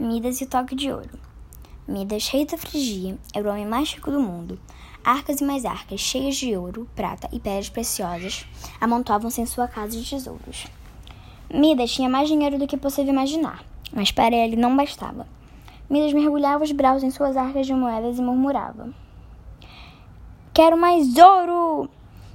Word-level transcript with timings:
Midas 0.00 0.40
e 0.40 0.44
o 0.44 0.46
toque 0.46 0.76
de 0.76 0.92
ouro. 0.92 1.10
Midas, 1.88 2.28
rei 2.28 2.46
da 2.46 2.56
Frigia, 2.56 3.18
era 3.34 3.48
o 3.48 3.50
homem 3.50 3.66
mais 3.66 3.92
rico 3.92 4.12
do 4.12 4.20
mundo. 4.20 4.56
Arcas 5.04 5.40
e 5.40 5.44
mais 5.44 5.64
arcas, 5.64 5.98
cheias 5.98 6.36
de 6.36 6.56
ouro, 6.56 6.88
prata 6.94 7.28
e 7.32 7.40
pedras 7.40 7.68
preciosas, 7.68 8.46
amontoavam-se 8.80 9.40
em 9.40 9.46
sua 9.46 9.66
casa 9.66 10.00
de 10.00 10.08
tesouros. 10.08 10.68
Midas 11.52 11.90
tinha 11.90 12.08
mais 12.08 12.28
dinheiro 12.28 12.60
do 12.60 12.68
que 12.68 12.76
possível 12.76 13.12
imaginar, 13.12 13.64
mas 13.92 14.12
para 14.12 14.36
ele 14.36 14.54
não 14.54 14.76
bastava. 14.76 15.26
Midas 15.90 16.12
mergulhava 16.12 16.62
os 16.62 16.70
braços 16.70 17.02
em 17.02 17.10
suas 17.10 17.36
arcas 17.36 17.66
de 17.66 17.74
moedas 17.74 18.20
e 18.20 18.22
murmurava: 18.22 18.94
Quero 20.54 20.76
mais 20.76 21.16
ouro! 21.16 21.90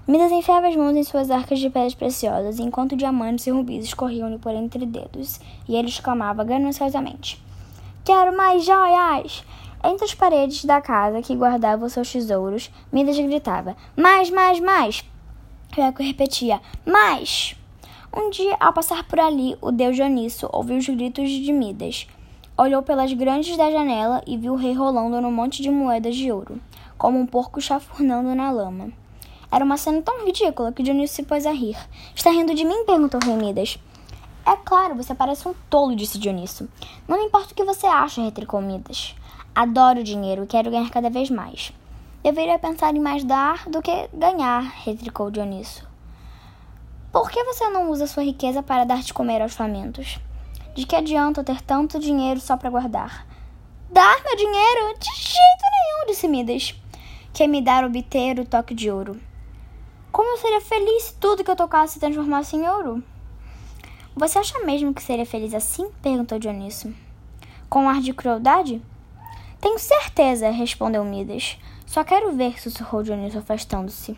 Midas 0.06 0.34
enfiava 0.34 0.68
as 0.68 0.76
mãos 0.76 0.98
em 0.98 1.04
suas 1.04 1.32
arcas 1.32 1.60
de 1.60 1.70
pedras 1.70 1.96
preciosas, 1.96 2.60
enquanto 2.60 2.98
diamantes 2.98 3.48
e 3.48 3.52
rubis 3.52 3.86
escorriam-lhe 3.86 4.38
por 4.38 4.54
entre 4.54 4.86
dedos, 4.86 5.40
e 5.66 5.78
ele 5.78 5.88
exclamava 5.88 6.44
gananciosamente: 6.44 7.42
Quero 8.06 8.36
mais 8.36 8.66
joias! 8.66 9.46
Entre 9.82 10.04
as 10.04 10.14
paredes 10.14 10.66
da 10.66 10.82
casa 10.82 11.22
que 11.22 11.34
guardava 11.38 11.86
os 11.86 11.94
seus 11.94 12.12
tesouros, 12.12 12.70
Midas 12.92 13.18
gritava: 13.18 13.78
Mais, 13.96 14.30
mais, 14.30 14.60
mais! 14.60 15.06
O 15.78 15.80
eco 15.80 16.04
repetia: 16.04 16.60
Mais! 16.86 17.56
Um 18.14 18.30
dia, 18.30 18.58
ao 18.60 18.74
passar 18.74 19.06
por 19.06 19.22
ali, 19.22 19.58
o 19.62 19.72
deus 19.72 19.96
Dioniso 19.96 20.50
ouviu 20.52 20.78
os 20.80 20.86
gritos 20.86 21.30
de 21.30 21.54
Midas. 21.54 22.06
Olhou 22.58 22.84
pelas 22.84 23.14
grandes 23.14 23.56
da 23.56 23.72
janela 23.72 24.22
e 24.28 24.36
viu 24.36 24.52
o 24.52 24.58
rei 24.58 24.74
rolando 24.74 25.22
num 25.22 25.32
monte 25.32 25.62
de 25.62 25.72
moedas 25.72 26.18
de 26.18 26.30
ouro, 26.30 26.60
como 26.98 27.18
um 27.18 27.26
porco 27.26 27.62
chafurnando 27.62 28.36
na 28.36 28.52
lama. 28.52 28.92
Era 29.50 29.64
uma 29.64 29.78
cena 29.78 30.02
tão 30.02 30.26
ridícula 30.26 30.74
que 30.74 30.84
Dioniso 30.84 31.14
se 31.14 31.24
pôs 31.24 31.46
a 31.46 31.54
rir. 31.54 31.78
Está 32.14 32.32
rindo 32.32 32.54
de 32.54 32.66
mim? 32.66 32.84
perguntou 32.86 33.22
o 33.24 33.26
rei 33.26 33.38
Midas. 33.38 33.80
É 34.46 34.58
claro, 34.58 34.96
você 34.96 35.16
parece 35.16 35.48
um 35.48 35.54
tolo, 35.70 35.96
disse 35.96 36.20
Dioniso. 36.20 36.70
Não 37.08 37.18
me 37.18 37.26
importa 37.26 37.54
o 37.54 37.56
que 37.56 37.64
você 37.64 37.88
acha, 37.88 38.22
retricou 38.22 38.62
Midas. 38.62 39.16
Adoro 39.56 40.04
dinheiro 40.04 40.44
e 40.44 40.48
quero 40.48 40.70
ganhar 40.70 40.90
cada 40.90 41.10
vez 41.10 41.30
mais. 41.30 41.72
Deveria 42.22 42.60
pensar 42.60 42.94
em 42.94 43.00
mais 43.00 43.24
dar 43.24 43.70
do 43.70 43.82
que 43.82 44.10
ganhar, 44.14 44.62
retricou 44.62 45.32
Dioniso. 45.32 45.88
Por 47.12 47.30
que 47.30 47.42
você 47.44 47.70
não 47.70 47.90
usa 47.90 48.06
sua 48.06 48.24
riqueza 48.24 48.62
para 48.62 48.84
dar 48.84 49.02
de 49.02 49.14
comer 49.14 49.42
aos 49.42 49.54
famintos? 49.54 50.20
De 50.76 50.86
que 50.86 50.96
adianta 50.96 51.44
ter 51.44 51.62
tanto 51.62 52.00
dinheiro 52.00 52.42
só 52.42 52.58
para 52.58 52.70
guardar? 52.70 53.26
Dar 53.90 54.24
meu 54.24 54.36
dinheiro? 54.36 54.98
De 55.00 55.22
jeito 55.22 55.64
nenhum, 55.72 56.08
disse 56.08 56.28
Midas. 56.28 56.76
Quer 57.32 57.48
me 57.48 57.62
dar 57.62 57.86
obter 57.86 58.40
o 58.40 58.46
toque 58.46 58.74
de 58.74 58.92
ouro. 58.92 59.20
Como 60.12 60.30
eu 60.34 60.38
seria 60.38 60.60
feliz 60.60 61.04
se 61.04 61.16
tudo 61.16 61.44
que 61.44 61.52
eu 61.52 61.56
tocasse 61.56 61.94
se 61.94 62.00
transformasse 62.00 62.56
em 62.56 62.68
ouro? 62.68 63.04
Você 64.16 64.38
acha 64.38 64.60
mesmo 64.60 64.94
que 64.94 65.02
seria 65.02 65.26
feliz 65.26 65.56
assim? 65.56 65.90
perguntou 66.00 66.38
Dioniso. 66.38 66.94
Com 67.68 67.86
um 67.86 67.90
ar 67.90 68.00
de 68.00 68.14
crueldade? 68.14 68.80
Tenho 69.60 69.80
certeza, 69.80 70.52
respondeu 70.52 71.04
Midas. 71.04 71.58
Só 71.88 72.04
quero 72.04 72.32
ver, 72.32 72.62
sussurrou 72.62 73.02
Dioniso 73.02 73.40
afastando-se. 73.40 74.16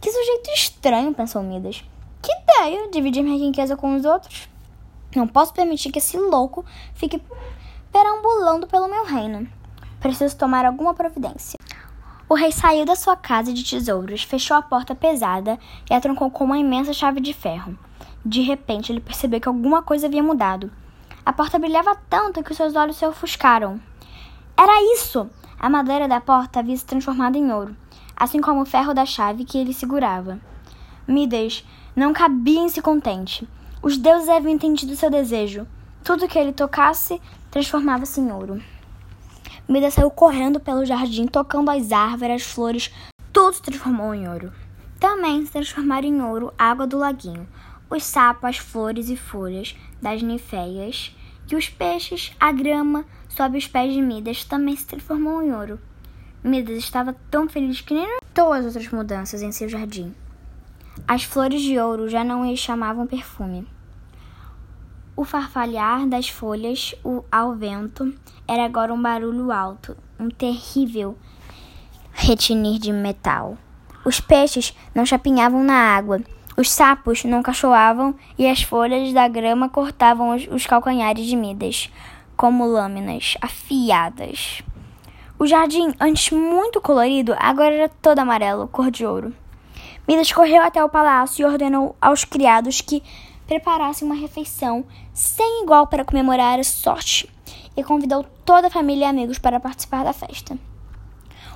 Que 0.00 0.12
sujeito 0.12 0.50
estranho, 0.54 1.12
pensou 1.12 1.42
Midas. 1.42 1.84
Que 2.22 2.30
ideia, 2.32 2.88
dividir 2.92 3.24
minha 3.24 3.36
riqueza 3.36 3.76
com 3.76 3.96
os 3.96 4.04
outros. 4.04 4.48
Não 5.16 5.26
posso 5.26 5.52
permitir 5.52 5.90
que 5.90 5.98
esse 5.98 6.16
louco 6.16 6.64
fique 6.94 7.20
perambulando 7.92 8.68
pelo 8.68 8.88
meu 8.88 9.04
reino. 9.04 9.48
Preciso 9.98 10.36
tomar 10.36 10.64
alguma 10.64 10.94
providência. 10.94 11.58
O 12.28 12.34
rei 12.34 12.52
saiu 12.52 12.84
da 12.84 12.94
sua 12.94 13.16
casa 13.16 13.52
de 13.52 13.64
tesouros, 13.64 14.22
fechou 14.22 14.56
a 14.56 14.62
porta 14.62 14.94
pesada 14.94 15.58
e 15.90 15.94
a 15.94 16.00
trancou 16.00 16.30
com 16.30 16.44
uma 16.44 16.58
imensa 16.58 16.92
chave 16.92 17.20
de 17.20 17.34
ferro. 17.34 17.76
De 18.24 18.40
repente, 18.40 18.92
ele 18.92 19.00
percebeu 19.00 19.40
que 19.40 19.48
alguma 19.48 19.82
coisa 19.82 20.06
havia 20.06 20.22
mudado. 20.22 20.70
A 21.24 21.32
porta 21.32 21.58
brilhava 21.58 21.96
tanto 22.08 22.42
que 22.42 22.54
seus 22.54 22.74
olhos 22.74 22.96
se 22.96 23.06
ofuscaram. 23.06 23.80
Era 24.56 24.94
isso! 24.94 25.28
A 25.58 25.68
madeira 25.68 26.08
da 26.08 26.20
porta 26.20 26.58
havia 26.58 26.76
se 26.76 26.84
transformado 26.84 27.36
em 27.36 27.52
ouro, 27.52 27.76
assim 28.16 28.40
como 28.40 28.62
o 28.62 28.66
ferro 28.66 28.92
da 28.92 29.06
chave 29.06 29.44
que 29.44 29.58
ele 29.58 29.72
segurava. 29.72 30.40
Midas 31.06 31.64
não 31.94 32.12
cabia 32.12 32.60
em 32.60 32.68
se 32.68 32.82
contente. 32.82 33.48
Os 33.80 33.96
deuses 33.96 34.28
haviam 34.28 34.52
entendido 34.52 34.96
seu 34.96 35.10
desejo. 35.10 35.66
Tudo 36.02 36.26
que 36.26 36.38
ele 36.38 36.52
tocasse 36.52 37.20
transformava-se 37.50 38.20
em 38.20 38.32
ouro. 38.32 38.62
Midas 39.68 39.94
saiu 39.94 40.10
correndo 40.10 40.58
pelo 40.58 40.84
jardim, 40.84 41.26
tocando 41.26 41.70
as 41.70 41.92
árvores, 41.92 42.42
as 42.42 42.50
flores, 42.50 42.92
tudo 43.32 43.54
se 43.54 43.62
transformou 43.62 44.14
em 44.14 44.28
ouro. 44.28 44.52
Também 44.98 45.46
se 45.46 45.52
transformaram 45.52 46.08
em 46.08 46.22
ouro 46.22 46.52
a 46.58 46.70
água 46.70 46.86
do 46.86 46.98
laguinho, 46.98 47.48
os 47.92 48.04
sapos, 48.04 48.48
as 48.48 48.56
flores 48.56 49.10
e 49.10 49.16
folhas 49.16 49.76
das 50.00 50.22
niféias, 50.22 51.14
e 51.50 51.54
os 51.54 51.68
peixes, 51.68 52.32
a 52.40 52.50
grama, 52.50 53.04
sob 53.28 53.58
os 53.58 53.66
pés 53.66 53.92
de 53.92 54.00
Midas, 54.00 54.44
também 54.44 54.74
se 54.74 54.86
transformou 54.86 55.42
em 55.42 55.52
ouro. 55.52 55.78
Midas 56.42 56.78
estava 56.78 57.14
tão 57.30 57.48
feliz 57.48 57.82
que 57.82 57.92
nem 57.92 58.06
notou 58.06 58.52
as 58.52 58.64
outras 58.64 58.88
mudanças 58.88 59.42
em 59.42 59.52
seu 59.52 59.68
jardim. 59.68 60.14
As 61.06 61.24
flores 61.24 61.60
de 61.60 61.78
ouro 61.78 62.08
já 62.08 62.24
não 62.24 62.46
lhe 62.46 62.56
chamavam 62.56 63.06
perfume. 63.06 63.66
O 65.14 65.24
farfalhar 65.24 66.08
das 66.08 66.28
folhas 66.28 66.94
ao 67.30 67.54
vento 67.54 68.14
era 68.48 68.64
agora 68.64 68.92
um 68.92 69.00
barulho 69.00 69.52
alto, 69.52 69.94
um 70.18 70.30
terrível 70.30 71.16
retinir 72.12 72.78
de 72.78 72.92
metal. 72.92 73.58
Os 74.04 74.18
peixes 74.18 74.74
não 74.94 75.04
chapinhavam 75.04 75.62
na 75.62 75.74
água, 75.74 76.20
os 76.56 76.70
sapos 76.70 77.24
não 77.24 77.42
cachoavam 77.42 78.14
e 78.38 78.46
as 78.46 78.62
folhas 78.62 79.12
da 79.12 79.26
grama 79.28 79.68
cortavam 79.68 80.34
os, 80.34 80.46
os 80.48 80.66
calcanhares 80.66 81.26
de 81.26 81.36
Midas, 81.36 81.90
como 82.36 82.66
lâminas 82.66 83.36
afiadas. 83.40 84.62
O 85.38 85.46
jardim, 85.46 85.92
antes 85.98 86.30
muito 86.30 86.80
colorido, 86.80 87.34
agora 87.38 87.74
era 87.74 87.88
todo 87.88 88.18
amarelo, 88.18 88.68
cor 88.68 88.90
de 88.90 89.04
ouro. 89.04 89.34
Midas 90.06 90.32
correu 90.32 90.62
até 90.62 90.82
o 90.84 90.88
palácio 90.88 91.42
e 91.42 91.44
ordenou 91.44 91.96
aos 92.00 92.24
criados 92.24 92.80
que 92.80 93.02
preparassem 93.46 94.06
uma 94.06 94.14
refeição 94.14 94.84
sem 95.12 95.62
igual 95.62 95.86
para 95.86 96.04
comemorar 96.04 96.58
a 96.58 96.64
sorte 96.64 97.28
e 97.76 97.82
convidou 97.82 98.24
toda 98.44 98.66
a 98.66 98.70
família 98.70 99.06
e 99.06 99.08
amigos 99.08 99.38
para 99.38 99.60
participar 99.60 100.04
da 100.04 100.12
festa. 100.12 100.56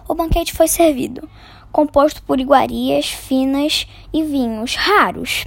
O 0.08 0.14
banquete 0.14 0.52
foi 0.52 0.68
servido 0.68 1.28
composto 1.76 2.22
por 2.22 2.40
iguarias 2.40 3.10
finas 3.10 3.86
e 4.10 4.22
vinhos 4.22 4.76
raros. 4.76 5.44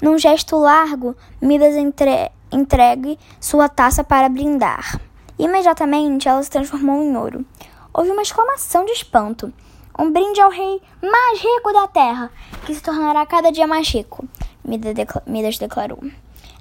Num 0.00 0.16
gesto 0.16 0.56
largo, 0.56 1.14
Midas 1.38 1.76
entre 1.76 2.30
entregue 2.50 3.18
sua 3.38 3.68
taça 3.68 4.02
para 4.02 4.30
brindar. 4.30 4.98
Imediatamente 5.38 6.26
ela 6.26 6.42
se 6.42 6.48
transformou 6.48 7.02
em 7.02 7.14
ouro. 7.14 7.44
Houve 7.92 8.10
uma 8.10 8.22
exclamação 8.22 8.86
de 8.86 8.92
espanto. 8.92 9.52
Um 9.98 10.10
brinde 10.10 10.40
ao 10.40 10.50
rei 10.50 10.80
mais 11.02 11.38
rico 11.38 11.74
da 11.74 11.88
terra, 11.88 12.30
que 12.64 12.74
se 12.74 12.82
tornará 12.82 13.26
cada 13.26 13.52
dia 13.52 13.66
mais 13.66 13.86
rico, 13.86 14.26
Midas 14.64 15.58
declarou. 15.58 15.98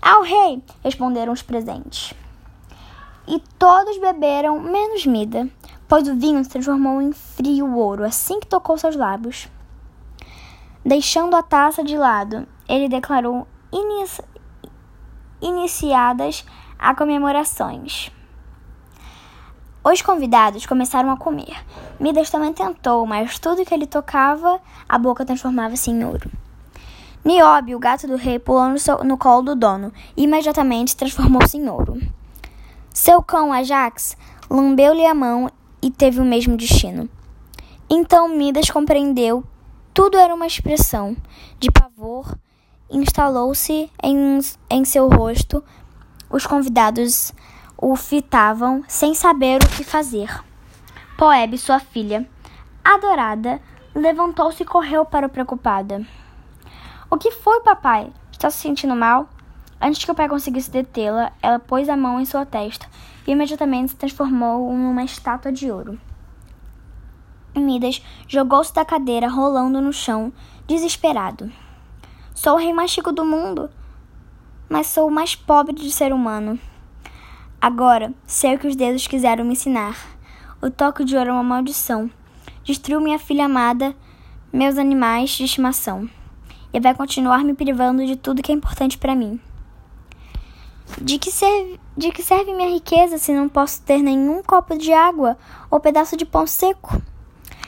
Ao 0.01 0.23
rei, 0.23 0.61
responderam 0.83 1.31
os 1.31 1.41
presentes. 1.41 2.13
E 3.29 3.41
todos 3.57 3.97
beberam, 3.97 4.59
menos 4.59 5.05
Mida, 5.05 5.49
pois 5.93 6.07
o 6.07 6.15
vinho 6.15 6.43
se 6.43 6.49
transformou 6.49 6.99
em 7.03 7.13
frio 7.13 7.71
ouro 7.75 8.03
assim 8.03 8.39
que 8.39 8.47
tocou 8.47 8.75
seus 8.79 8.95
lábios. 8.95 9.47
Deixando 10.83 11.35
a 11.35 11.43
taça 11.43 11.83
de 11.83 11.95
lado, 11.95 12.47
ele 12.67 12.89
declarou 12.89 13.47
inici 13.71 14.23
iniciadas 15.39 16.43
a 16.79 16.95
comemorações. 16.95 18.11
Os 19.83 20.01
convidados 20.01 20.65
começaram 20.65 21.11
a 21.11 21.17
comer. 21.17 21.63
Midas 21.99 22.31
também 22.31 22.53
tentou, 22.53 23.05
mas 23.05 23.37
tudo 23.37 23.63
que 23.63 23.71
ele 23.71 23.85
tocava, 23.85 24.59
a 24.89 24.97
boca 24.97 25.23
transformava-se 25.23 25.91
em 25.91 26.03
ouro. 26.03 26.27
Niobe, 27.23 27.75
o 27.75 27.79
gato 27.79 28.07
do 28.07 28.15
rei, 28.15 28.39
pulou 28.39 28.67
no, 28.67 28.79
seu, 28.79 29.03
no 29.03 29.15
colo 29.15 29.43
do 29.43 29.55
dono 29.55 29.93
e 30.17 30.23
imediatamente 30.23 30.97
transformou-se 30.97 31.55
em 31.55 31.69
ouro. 31.69 32.01
Seu 32.91 33.21
cão, 33.21 33.53
Ajax, 33.53 34.17
lambeu-lhe 34.49 35.05
a 35.05 35.13
mão 35.13 35.51
e 35.83 35.91
teve 35.91 36.19
o 36.19 36.25
mesmo 36.25 36.57
destino. 36.57 37.07
Então 37.89 38.29
Midas 38.29 38.71
compreendeu 38.71 39.43
tudo 39.93 40.17
era 40.17 40.33
uma 40.33 40.47
expressão 40.47 41.15
de 41.59 41.69
pavor, 41.69 42.35
instalou-se 42.89 43.91
em, 44.01 44.39
em 44.67 44.83
seu 44.83 45.07
rosto. 45.07 45.63
Os 46.31 46.47
convidados 46.47 47.31
o 47.77 47.95
fitavam 47.95 48.83
sem 48.87 49.13
saber 49.13 49.63
o 49.63 49.69
que 49.69 49.83
fazer. 49.83 50.43
Poebe, 51.15 51.59
sua 51.59 51.79
filha, 51.79 52.27
adorada, 52.83 53.61
levantou-se 53.93 54.63
e 54.63 54.65
correu 54.65 55.05
para 55.05 55.27
o 55.27 55.29
preocupada. 55.29 56.03
O 57.11 57.15
que 57.15 57.29
foi, 57.29 57.59
papai? 57.59 58.11
Está 58.31 58.49
se 58.49 58.57
sentindo 58.57 58.95
mal? 58.95 59.29
Antes 59.85 60.05
que 60.05 60.11
o 60.11 60.15
pai 60.15 60.29
conseguisse 60.29 60.71
detê-la, 60.71 61.33
ela 61.41 61.59
pôs 61.59 61.89
a 61.89 61.97
mão 61.97 62.17
em 62.17 62.23
sua 62.23 62.45
testa 62.45 62.87
e 63.27 63.31
imediatamente 63.31 63.91
se 63.91 63.97
transformou 63.97 64.71
em 64.71 64.77
uma 64.77 65.03
estátua 65.03 65.51
de 65.51 65.69
ouro. 65.69 65.99
Midas 67.53 68.01
jogou-se 68.25 68.73
da 68.73 68.85
cadeira, 68.85 69.27
rolando 69.27 69.81
no 69.81 69.91
chão, 69.91 70.31
desesperado. 70.65 71.51
Sou 72.33 72.53
o 72.53 72.57
rei 72.57 72.71
mais 72.71 72.91
chico 72.91 73.11
do 73.11 73.25
mundo, 73.25 73.69
mas 74.69 74.87
sou 74.87 75.09
o 75.09 75.11
mais 75.11 75.35
pobre 75.35 75.75
de 75.75 75.91
ser 75.91 76.13
humano. 76.13 76.57
Agora 77.59 78.13
sei 78.25 78.55
o 78.55 78.59
que 78.59 78.67
os 78.67 78.77
dedos 78.77 79.05
quiseram 79.05 79.43
me 79.43 79.51
ensinar. 79.51 79.97
O 80.61 80.71
toque 80.71 81.03
de 81.03 81.17
ouro 81.17 81.31
é 81.31 81.33
uma 81.33 81.43
maldição. 81.43 82.09
Destruiu 82.63 83.01
minha 83.01 83.19
filha 83.19 83.47
amada, 83.47 83.93
meus 84.51 84.77
animais 84.77 85.31
de 85.31 85.43
estimação. 85.43 86.09
E 86.71 86.79
vai 86.79 86.95
continuar 86.95 87.43
me 87.43 87.53
privando 87.53 88.05
de 88.05 88.15
tudo 88.15 88.41
que 88.41 88.51
é 88.53 88.55
importante 88.55 88.97
para 88.97 89.13
mim. 89.13 89.41
De 91.01 91.17
que, 91.17 91.31
serve, 91.31 91.79
de 91.97 92.11
que 92.11 92.23
serve 92.23 92.53
minha 92.53 92.69
riqueza 92.69 93.17
se 93.17 93.33
não 93.33 93.49
posso 93.49 93.81
ter 93.81 93.97
nenhum 93.97 94.41
copo 94.43 94.77
de 94.77 94.93
água 94.93 95.37
ou 95.69 95.79
pedaço 95.79 96.15
de 96.15 96.25
pão 96.25 96.45
seco? 96.45 97.01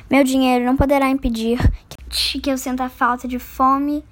Meu 0.09 0.23
dinheiro 0.23 0.63
não 0.65 0.77
poderá 0.77 1.09
impedir 1.09 1.59
que 2.09 2.49
eu 2.49 2.57
sinta 2.57 2.87
falta 2.87 3.27
de 3.27 3.39
fome, 3.39 4.05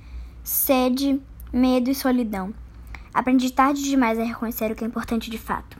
sede, 0.44 1.22
medo 1.52 1.90
e 1.90 1.96
solidão. 1.96 2.54
Aprendi 3.14 3.52
tarde 3.52 3.84
demais 3.84 4.18
a 4.18 4.24
reconhecer 4.24 4.72
o 4.72 4.76
que 4.76 4.84
é 4.84 4.88
importante 4.88 5.30
de 5.30 5.38
fato. 5.38 5.78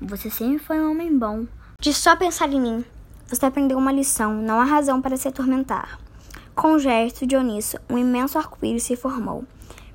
Você 0.00 0.30
sempre 0.30 0.58
foi 0.58 0.80
um 0.80 0.92
homem 0.92 1.18
bom. 1.18 1.46
De 1.80 1.92
só 1.92 2.14
pensar 2.14 2.52
em 2.52 2.60
mim, 2.60 2.84
você 3.26 3.44
aprendeu 3.44 3.76
uma 3.76 3.92
lição, 3.92 4.34
não 4.34 4.60
há 4.60 4.64
razão 4.64 5.02
para 5.02 5.16
se 5.16 5.28
atormentar. 5.28 5.98
Com 6.54 6.74
um 6.74 6.78
gesto, 6.78 7.26
Dioniso, 7.26 7.78
um 7.88 7.98
imenso 7.98 8.38
arco-íris 8.38 8.84
se 8.84 8.96
formou. 8.96 9.44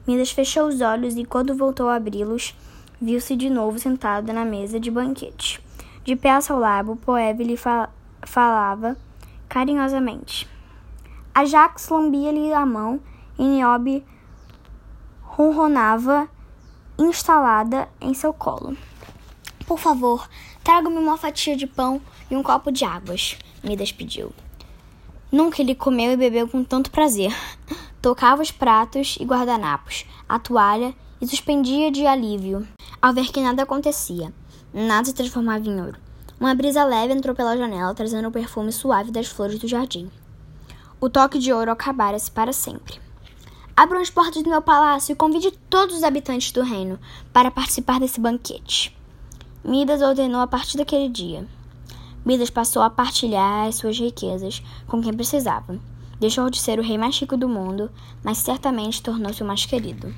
Midas 0.07 0.31
fechou 0.31 0.67
os 0.67 0.81
olhos 0.81 1.15
e, 1.15 1.25
quando 1.25 1.55
voltou 1.55 1.89
a 1.89 1.95
abri-los, 1.95 2.55
viu-se 3.01 3.35
de 3.35 3.49
novo 3.49 3.79
sentado 3.79 4.31
na 4.31 4.45
mesa 4.45 4.79
de 4.79 4.91
banquete. 4.91 5.61
De 6.03 6.15
pé 6.15 6.31
ao 6.31 6.41
seu 6.41 6.59
lado, 6.59 6.95
Poebe 6.95 7.43
lhe 7.43 7.57
fa 7.57 7.89
falava 8.21 8.97
carinhosamente. 9.49 10.47
Ajax 11.33 11.89
lambia-lhe 11.89 12.53
a 12.53 12.65
mão 12.65 12.99
e 13.37 13.43
Niobe 13.43 14.03
ronronava 15.21 16.29
instalada 16.97 17.89
em 17.99 18.13
seu 18.13 18.33
colo. 18.33 18.77
Por 19.67 19.79
favor, 19.79 20.29
traga-me 20.63 20.97
uma 20.97 21.17
fatia 21.17 21.55
de 21.55 21.67
pão 21.67 22.01
e 22.29 22.35
um 22.35 22.43
copo 22.43 22.71
de 22.71 22.85
águas, 22.85 23.37
Midas 23.63 23.91
pediu. 23.91 24.31
Nunca 25.31 25.61
ele 25.61 25.75
comeu 25.75 26.11
e 26.11 26.17
bebeu 26.17 26.47
com 26.47 26.63
tanto 26.63 26.91
prazer. 26.91 27.35
Tocava 28.05 28.43
os 28.43 28.51
pratos 28.51 29.17
e 29.19 29.25
guardanapos, 29.25 30.05
a 30.29 30.37
toalha 30.37 30.93
e 31.19 31.25
suspendia 31.25 31.89
de 31.89 32.05
alívio 32.05 32.67
ao 33.01 33.11
ver 33.11 33.31
que 33.31 33.41
nada 33.41 33.63
acontecia. 33.63 34.31
Nada 34.71 35.05
se 35.05 35.13
transformava 35.15 35.67
em 35.67 35.81
ouro. 35.81 35.97
Uma 36.39 36.53
brisa 36.53 36.83
leve 36.83 37.13
entrou 37.13 37.35
pela 37.35 37.57
janela, 37.57 37.95
trazendo 37.95 38.27
o 38.27 38.31
perfume 38.31 38.71
suave 38.71 39.09
das 39.09 39.25
flores 39.25 39.57
do 39.57 39.67
jardim. 39.67 40.07
O 41.01 41.09
toque 41.09 41.39
de 41.39 41.51
ouro 41.51 41.71
acabara-se 41.71 42.29
para 42.29 42.53
sempre. 42.53 43.01
Abram 43.75 43.99
as 43.99 44.11
portas 44.11 44.43
do 44.43 44.51
meu 44.51 44.61
palácio 44.61 45.13
e 45.13 45.15
convide 45.15 45.49
todos 45.67 45.95
os 45.95 46.03
habitantes 46.03 46.51
do 46.51 46.61
reino 46.61 46.99
para 47.33 47.49
participar 47.49 47.99
desse 47.99 48.21
banquete. 48.21 48.95
Midas 49.63 50.03
ordenou 50.03 50.41
a 50.41 50.47
partir 50.47 50.77
daquele 50.77 51.09
dia. 51.09 51.43
Midas 52.23 52.51
passou 52.51 52.83
a 52.83 52.89
partilhar 52.91 53.67
as 53.67 53.77
suas 53.77 53.97
riquezas 53.97 54.61
com 54.85 55.01
quem 55.01 55.11
precisava. 55.11 55.79
Deixou 56.19 56.49
de 56.49 56.59
ser 56.59 56.79
o 56.79 56.83
rei 56.83 56.97
mais 56.97 57.19
rico 57.19 57.35
do 57.35 57.49
mundo, 57.49 57.91
mas 58.23 58.37
certamente 58.37 59.01
tornou-se 59.01 59.43
o 59.43 59.45
mais 59.45 59.65
querido. 59.65 60.13